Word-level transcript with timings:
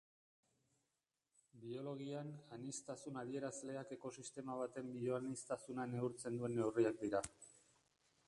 Biologian, 1.65 2.29
aniztasun 2.57 3.19
adierazleak 3.23 3.93
ekosistema 3.97 4.57
baten 4.61 4.89
bioaniztasuna 5.01 5.85
neurtzen 5.93 6.39
duen 6.41 6.57
neurriak 6.61 7.01
dira. 7.05 7.21